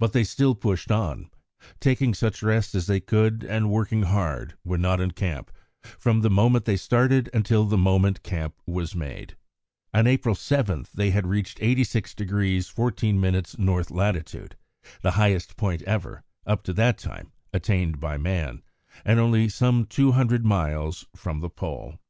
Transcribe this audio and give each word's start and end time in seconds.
But 0.00 0.16
still 0.26 0.54
they 0.54 0.58
pushed 0.60 0.90
on, 0.90 1.30
taking 1.78 2.14
such 2.14 2.42
rest 2.42 2.74
as 2.74 2.88
they 2.88 2.98
could 2.98 3.44
and 3.44 3.70
working 3.70 4.02
hard, 4.02 4.54
when 4.64 4.80
not 4.80 5.00
in 5.00 5.12
camp, 5.12 5.52
from 5.84 6.22
the 6.22 6.28
moment 6.30 6.64
they 6.64 6.76
started 6.76 7.30
until 7.32 7.64
the 7.64 7.78
moment 7.78 8.24
the 8.24 8.28
camp 8.28 8.56
was 8.66 8.96
made. 8.96 9.36
On 9.94 10.08
April 10.08 10.34
7 10.34 10.86
they 10.94 11.10
had 11.12 11.28
reached 11.28 11.58
86° 11.58 12.68
14' 12.72 13.24
N. 13.24 13.42
lat., 13.90 14.32
the 15.02 15.10
highest 15.12 15.56
point 15.56 15.82
ever, 15.82 16.24
up 16.44 16.64
to 16.64 16.72
that 16.72 16.98
time, 16.98 17.30
attained 17.52 18.00
by 18.00 18.16
man, 18.18 18.64
and 19.04 19.20
only 19.20 19.48
some 19.48 19.86
two 19.86 20.10
hundred 20.10 20.44
miles 20.44 21.06
from 21.14 21.38
the 21.38 21.48
Pole. 21.48 22.00